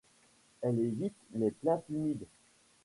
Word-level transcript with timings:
Elle 0.61 0.79
évite 0.79 1.13
les 1.35 1.51
plaines 1.51 1.83
humides. 1.91 2.25